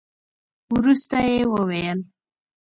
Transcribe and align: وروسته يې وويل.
وروسته 0.73 1.17
يې 1.27 1.39
وويل. 1.51 1.99